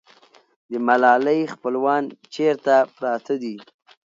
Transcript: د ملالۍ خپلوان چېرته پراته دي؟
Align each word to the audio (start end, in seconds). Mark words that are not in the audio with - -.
د 0.71 0.73
ملالۍ 0.87 1.41
خپلوان 1.53 2.03
چېرته 2.33 2.75
پراته 2.95 3.35
دي؟ 3.43 3.55